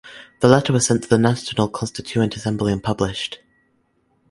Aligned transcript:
The 0.39 0.47
letter 0.47 0.73
was 0.73 0.87
sent 0.87 1.03
to 1.03 1.09
the 1.09 1.19
National 1.19 1.67
Constituent 1.67 2.35
Assembly 2.35 2.73
and 2.73 2.81
published. 2.83 3.37